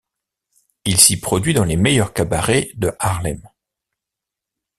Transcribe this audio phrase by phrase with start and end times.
[0.83, 3.47] Il s'y produit dans les meilleurs cabarets de Harlem...